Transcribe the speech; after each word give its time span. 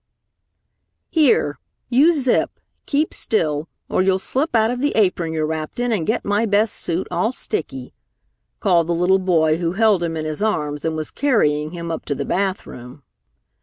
"Here, 1.11 1.59
you 1.91 2.11
Zip, 2.11 2.49
keep 2.87 3.13
still, 3.13 3.69
or 3.87 4.01
you'll 4.01 4.17
slip 4.17 4.55
out 4.55 4.71
of 4.71 4.79
the 4.79 4.93
apron 4.95 5.31
you're 5.31 5.45
wrapped 5.45 5.79
in 5.79 5.91
and 5.91 6.07
get 6.07 6.25
my 6.25 6.47
best 6.47 6.73
suit 6.73 7.07
all 7.11 7.31
sticky," 7.31 7.93
called 8.59 8.87
the 8.87 8.95
little 8.95 9.19
boy 9.19 9.57
who 9.57 9.73
held 9.73 10.01
him 10.01 10.17
in 10.17 10.25
his 10.25 10.41
arms 10.41 10.83
and 10.85 10.95
was 10.95 11.11
carrying 11.11 11.69
him 11.69 11.91
up 11.91 12.03
to 12.05 12.15
the 12.15 12.25
bathroom. 12.25 13.03